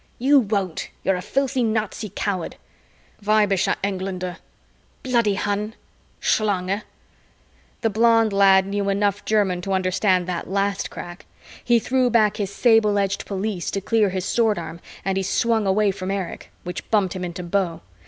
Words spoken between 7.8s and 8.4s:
The blond